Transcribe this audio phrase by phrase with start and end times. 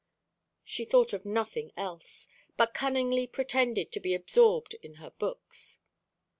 [0.63, 5.77] She thought of nothing else, but cunningly pretended to be absorbed in her books.